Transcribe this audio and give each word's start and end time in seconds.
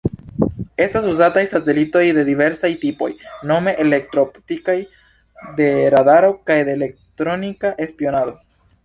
Estas 0.85 1.03
uzataj 1.09 1.41
satelitoj 1.49 2.01
de 2.19 2.23
diversaj 2.29 2.71
tipoj, 2.85 3.09
nome 3.51 3.73
elektro-optikaj, 3.83 4.77
de 5.61 5.69
radaro 5.97 6.33
kaj 6.49 6.59
de 6.71 6.75
elektronika 6.81 7.75
spionado. 7.93 8.35